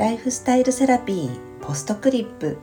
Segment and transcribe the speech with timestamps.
[0.00, 2.56] ライフスタイルセラピーポストクリップ。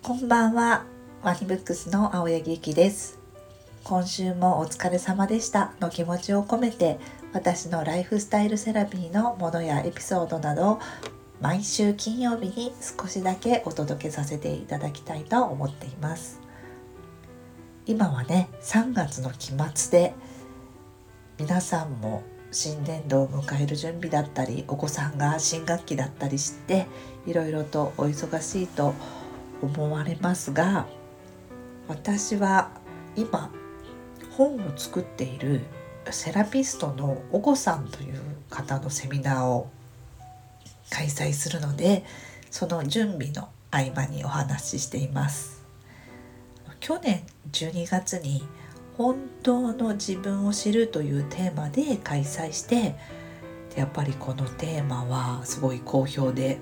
[0.00, 0.84] こんばんは
[1.24, 3.18] ワニブックスの青柳ゆきです。
[3.82, 5.72] 今週もお疲れ様でした。
[5.80, 7.00] の気持ちを込めて
[7.32, 10.78] 私のライフスタイルセラピーのものやエピソードなど
[11.40, 16.40] 毎週金曜日に少しだけお届けさせていただきたいと思っています。
[17.86, 20.14] 今はね3月の期末で
[21.40, 22.22] 皆さんも
[22.52, 26.86] 新年度を迎える準備だったりお子さんが新学期だったりして
[27.26, 28.94] いろいろとお忙しいと
[29.62, 30.86] 思われますが
[31.88, 32.70] 私は
[33.16, 33.52] 今
[34.32, 35.60] 本を作っている
[36.10, 39.68] セラピストのお子さんという方のセミナーを
[40.90, 42.04] 開催するので
[42.50, 45.60] その準備の合間にお話ししています。
[46.80, 48.42] 去年12月に
[48.96, 52.94] 本当の自分を知るというテーマで開催して
[53.76, 56.58] やっぱりこのテーマはすごい好評で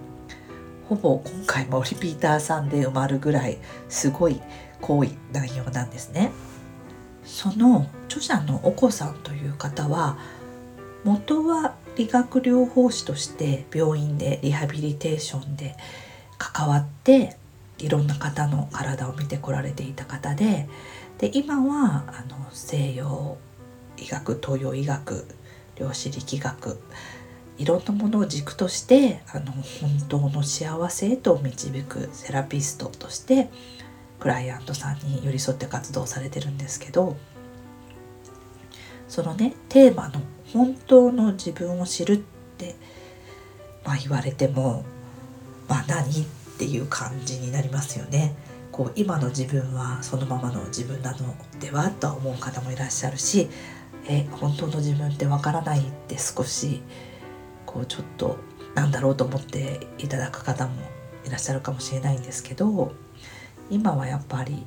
[0.88, 4.40] ほぼ今回もリピーターさんで埋まるぐらいすごい
[4.80, 6.30] 濃い内容なんですね。
[7.24, 10.18] その著者のお子さんという方は
[11.04, 15.76] 元は理学療法士として病院でリハビリテーションで
[16.38, 17.36] 関わって
[17.78, 20.68] いろんな方の体を見てこられていた方で
[21.18, 23.36] で今はあの西洋
[23.96, 25.26] 医学東洋医学
[25.76, 26.80] 量子力学
[27.58, 29.62] いろんなものを軸としてあの本
[30.08, 33.50] 当の幸せへと導くセラピストとして
[34.20, 37.16] クライアントさんに寄り添って活動されてるんですけど
[39.08, 40.20] そのねテーマの
[40.52, 42.76] 「本当の自分を知る」って、
[43.84, 44.84] まあ、言われても
[45.68, 46.22] まあ何？
[46.58, 48.34] っていう感じになりますよね。
[48.78, 51.18] こう今の自分はそのままの自分なの
[51.58, 53.48] ではと思う方もいらっしゃるし
[54.08, 56.80] え本当の自分ってわからないって少し
[57.66, 58.36] こうちょっと
[58.76, 60.74] なんだろうと思っていただく方も
[61.26, 62.92] いらっしゃるかもしれないんですけど
[63.68, 64.64] 今はやっぱり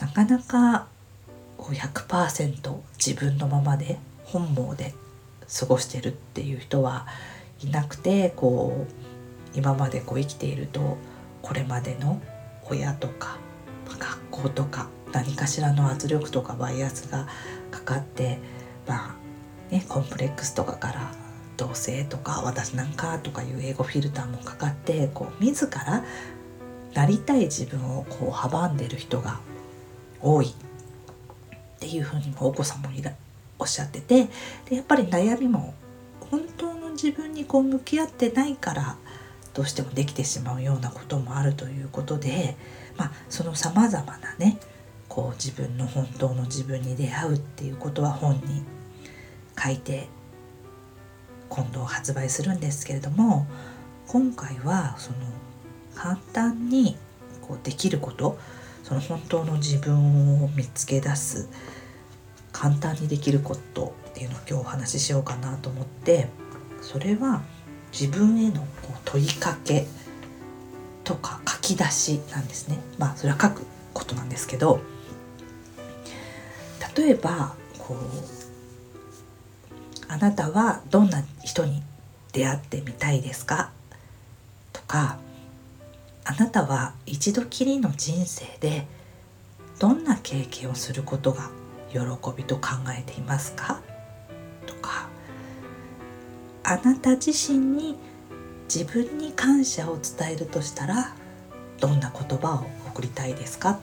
[0.00, 0.88] なかなか
[1.56, 4.92] 100%自分のままで本望で
[5.60, 7.06] 過ごしてるっていう人は
[7.62, 8.88] いなくてこ
[9.54, 10.98] う今までこう生きていると
[11.42, 12.20] これまでの
[12.70, 13.38] 親とか
[13.98, 17.26] 学校とか何かしらの圧力とかバイアスが
[17.70, 18.38] かかって
[18.86, 19.16] ま
[19.70, 21.12] あねコンプレックスとかから
[21.56, 26.04] 同性とか私なんかとかいう英語フィルターもかかってこう自ら
[26.94, 29.40] なりたい自分をこう阻んでる人が
[30.20, 30.46] 多い。
[30.46, 33.12] っていうふうにもお子さんもいら
[33.58, 34.28] おっしゃってて
[34.68, 35.72] でやっぱり悩みも
[36.30, 38.96] 本当の自分にこう向き合ってないから
[39.60, 42.56] どうしてもできてしまうようなこともあるということで、
[42.96, 44.58] まあ、そのさまざまなね
[45.06, 48.62] こう自分の本当の自分に出会うっていうことは本に
[49.62, 50.08] 書いて
[51.50, 53.46] 今度発売するんですけれども
[54.06, 55.18] 今回はその
[55.94, 56.96] 簡単に
[57.42, 58.38] こうできること
[58.82, 61.50] その本当の自分を見つけ出す
[62.50, 66.28] 簡単にできることっていうのを今日お話ししようかなと思って
[66.80, 67.42] それは
[67.92, 69.86] 自分へのこう問いかけ
[71.04, 72.78] とか書き出しなんですね。
[72.98, 74.80] まあそれは書くことなんですけど
[76.96, 77.98] 例えばこう
[80.08, 81.82] あなたはどんな人に
[82.32, 83.70] 出会ってみたいですか？
[84.72, 85.18] とか
[86.24, 88.86] あなたは一度きりの人生で
[89.78, 91.50] どんな経験をすることが
[91.92, 91.98] 喜
[92.36, 93.66] びと考えていますか？
[93.66, 93.89] とか
[96.70, 97.96] あなた自身に
[98.72, 101.16] 自分に感謝を伝えるとしたら
[101.80, 103.80] どんな言葉を送りたいですか？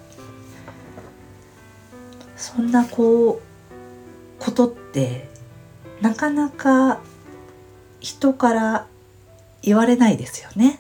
[2.38, 3.42] そんなこう
[4.40, 5.28] ことって
[6.00, 7.02] なかなか
[8.00, 8.88] 人から
[9.62, 10.80] 言われないですよね。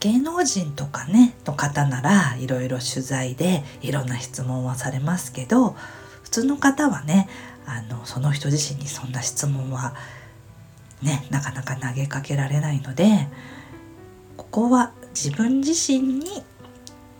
[0.00, 5.76] 芸能人とかねの方ならいろいろ取材でいろんな質問はされますけど
[6.22, 7.28] 普通の方はね
[8.16, 9.94] その人自身にそんな質問は
[11.02, 13.28] ねなかなか投げかけられないので
[14.38, 16.42] ここは自分自身に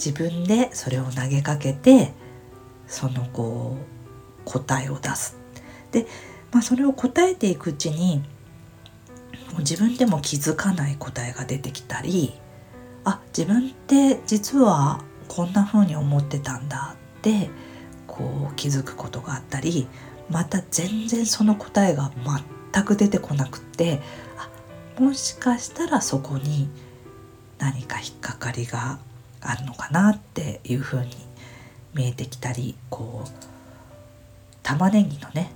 [0.03, 2.15] 自分でそれを投げかけて
[2.87, 5.37] そのこう答えを出す。
[5.93, 6.07] で、
[6.51, 8.25] まあ、それを答えていくうちに
[9.59, 12.33] 自分でも気づかない答えが出てきたり
[13.05, 17.51] あ自分って実はこんな風に思ってたんだって
[18.07, 19.89] こう気づくことがあったり
[20.31, 22.11] また全然その答えが
[22.73, 24.01] 全く出てこなくって
[24.37, 24.49] あ
[25.01, 26.69] もしかしたらそこに
[27.59, 28.99] 何か引っかかりが
[29.41, 31.11] あるのかなっていうふうに
[31.95, 33.31] 見えてきたりこう
[34.63, 35.53] 玉ねぎのね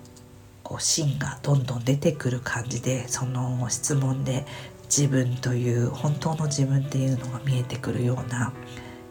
[0.62, 4.46] こう芯がどんどん出てくる感じでその質問で
[4.84, 8.52] 自分という本当の自分っていうのが見えてくるような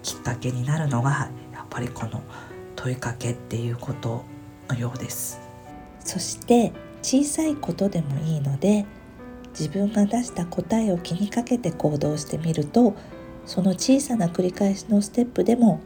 [0.02, 2.24] きっかけになるのがやっぱりこの
[2.76, 4.24] 問いかけっていうこと
[4.70, 5.49] のようです。
[6.10, 6.74] そして
[7.04, 8.88] 小さいことでもいいので
[9.50, 12.96] 自分が出した答えを気にかけて行動してみると
[13.46, 15.82] その小さな繰り返しのステップでも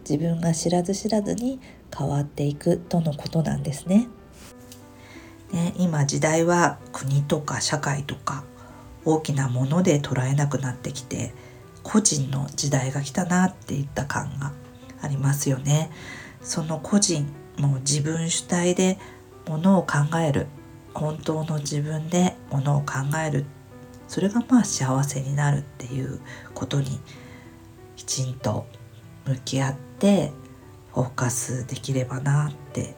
[0.00, 1.60] 自分が知らず知らずに
[1.96, 4.08] 変わっていくとのことなんですね。
[5.52, 8.42] ね今時代は国とか社会とか
[9.04, 11.32] 大きなもので捉えなくなってきて
[11.84, 14.52] 個人の時代が来たなっていった感が
[15.00, 15.92] ありますよね。
[16.42, 17.28] その個人
[17.58, 18.98] も自分主体で
[19.48, 20.46] ものを考える。
[20.94, 22.94] 本当の自分でものを考
[23.26, 23.44] える。
[24.08, 26.20] それがまあ幸せになるっていう
[26.54, 27.00] ことに
[27.96, 28.66] きちんと
[29.26, 30.32] 向き合って
[30.94, 32.94] フォーカスできればなって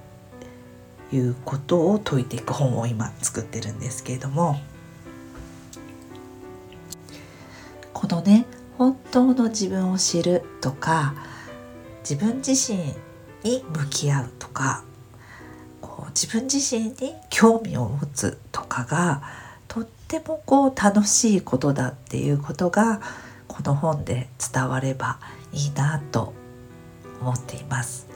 [1.13, 4.61] いうことを説いていく本を今作ってるんですけれども。
[7.93, 8.47] このね
[8.79, 11.15] 本当の自分を知るとか
[11.99, 12.79] 自分自身
[13.45, 14.85] に向き合うとか
[16.15, 19.23] 自分自身に興味を持つとかが
[19.69, 23.01] とってもこう楽しいことだっていうことが
[23.49, 25.19] この本で伝われば
[25.53, 26.33] いいなと
[27.21, 28.09] 思っています。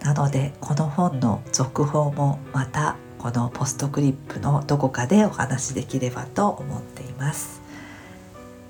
[0.00, 7.62] なのでこの本の続報もまたこのポストクリップのどこかでお話しできればと思っています。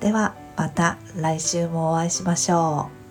[0.00, 3.03] ではまた来週もお会いしましょう。